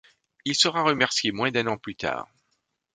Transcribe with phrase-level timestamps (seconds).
[0.45, 2.27] Il sera remercié moins d'un an plus tard.